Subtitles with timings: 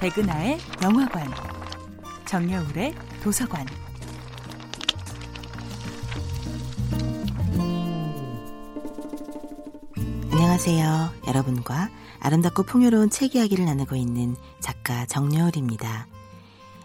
[0.00, 1.32] 백은하의 영화관,
[2.26, 3.66] 정여울의 도서관.
[10.30, 11.10] 안녕하세요.
[11.26, 11.88] 여러분과
[12.20, 16.06] 아름답고 풍요로운 책 이야기를 나누고 있는 작가 정여울입니다.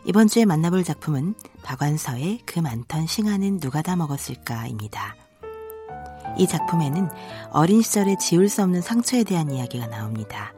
[0.06, 5.16] 이번 주에 만나볼 작품은 박완서의 그 많던 싱하는 누가 다 먹었을까입니다.
[6.38, 7.10] 이 작품에는
[7.52, 10.54] 어린 시절에 지울 수 없는 상처에 대한 이야기가 나옵니다.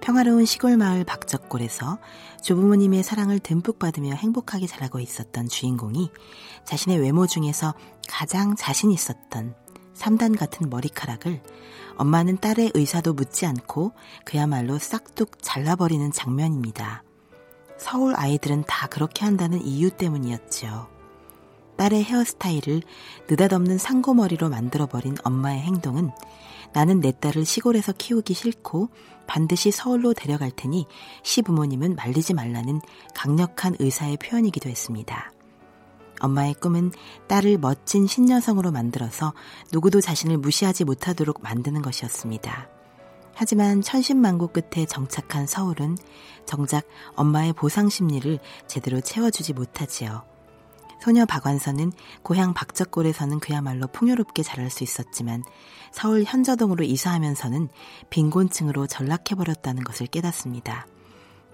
[0.00, 1.98] 평화로운 시골 마을 박적골에서
[2.42, 6.10] 조부모님의 사랑을 듬뿍 받으며 행복하게 자라고 있었던 주인공이
[6.64, 7.74] 자신의 외모 중에서
[8.08, 9.54] 가장 자신 있었던
[9.94, 11.42] 3단 같은 머리카락을
[11.96, 13.92] 엄마는 딸의 의사도 묻지 않고
[14.24, 17.02] 그야말로 싹둑 잘라버리는 장면입니다.
[17.76, 20.97] 서울 아이들은 다 그렇게 한다는 이유 때문이었죠.
[21.78, 22.82] 딸의 헤어스타일을
[23.30, 26.10] 느닷없는 상고머리로 만들어버린 엄마의 행동은
[26.72, 28.90] 나는 내 딸을 시골에서 키우기 싫고
[29.26, 30.86] 반드시 서울로 데려갈 테니
[31.22, 32.80] 시부모님은 말리지 말라는
[33.14, 35.32] 강력한 의사의 표현이기도 했습니다.
[36.20, 36.90] 엄마의 꿈은
[37.28, 39.32] 딸을 멋진 신여성으로 만들어서
[39.72, 42.68] 누구도 자신을 무시하지 못하도록 만드는 것이었습니다.
[43.34, 45.96] 하지만 천신만고 끝에 정착한 서울은
[46.44, 50.37] 정작 엄마의 보상 심리를 제대로 채워주지 못하지요.
[51.00, 55.42] 소녀 박완서는 고향 박적골에서는 그야말로 풍요롭게 자랄 수 있었지만
[55.92, 57.68] 서울 현저동으로 이사하면서는
[58.10, 60.86] 빈곤층으로 전락해버렸다는 것을 깨닫습니다.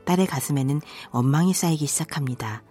[0.07, 0.81] 딸의 가슴에는
[1.13, 2.63] 원망이 쌓이기 시작합니다.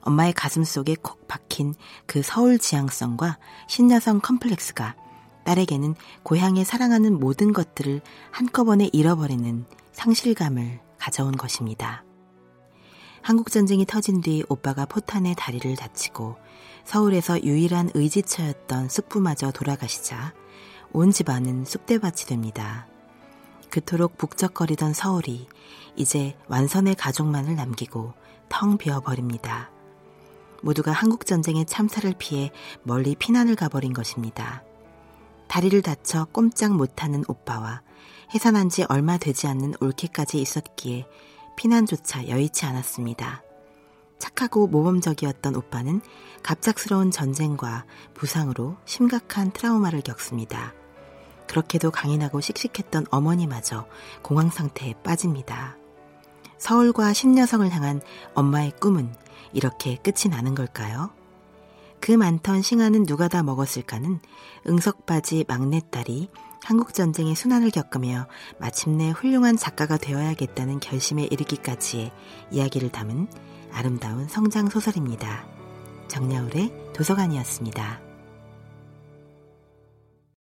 [0.00, 1.74] 엄마의 가슴 속에 콕 박힌
[2.06, 4.96] 그 서울 지향성과 신여성 컴플렉스가
[5.44, 12.04] 딸에게는 고향에 사랑하는 모든 것들을 한꺼번에 잃어버리는 상실감을 가져온 것입니다.
[13.24, 16.36] 한국전쟁이 터진 뒤 오빠가 포탄에 다리를 다치고
[16.84, 20.34] 서울에서 유일한 의지처였던 숙부마저 돌아가시자
[20.92, 22.86] 온 집안은 쑥대밭이 됩니다.
[23.70, 25.48] 그토록 북적거리던 서울이
[25.96, 28.12] 이제 완선의 가족만을 남기고
[28.50, 29.70] 텅 비어버립니다.
[30.62, 32.50] 모두가 한국전쟁의 참사를 피해
[32.82, 34.62] 멀리 피난을 가버린 것입니다.
[35.48, 37.80] 다리를 다쳐 꼼짝 못하는 오빠와
[38.34, 41.06] 해산한 지 얼마 되지 않는 올케까지 있었기에
[41.56, 43.42] 피난조차 여의치 않았습니다.
[44.18, 46.00] 착하고 모범적이었던 오빠는
[46.42, 47.84] 갑작스러운 전쟁과
[48.14, 50.72] 부상으로 심각한 트라우마를 겪습니다.
[51.46, 53.86] 그렇게도 강인하고 씩씩했던 어머니마저
[54.22, 55.76] 공황 상태에 빠집니다.
[56.58, 58.00] 서울과 신여성을 향한
[58.34, 59.14] 엄마의 꿈은
[59.52, 61.10] 이렇게 끝이 나는 걸까요?
[62.00, 64.20] 그 많던 싱하는 누가 다 먹었을까는
[64.68, 66.30] 응석바지 막내딸이
[66.64, 68.26] 한국전쟁의 순환을 겪으며
[68.58, 72.10] 마침내 훌륭한 작가가 되어야겠다는 결심에 이르기까지의
[72.50, 73.28] 이야기를 담은
[73.72, 75.46] 아름다운 성장 소설입니다.
[76.08, 78.03] 정야울의 도서관이었습니다.